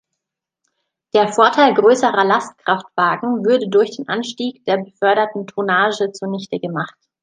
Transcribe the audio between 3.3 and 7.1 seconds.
würde durch den Anstieg der beförderten Tonnage zunichte gemacht.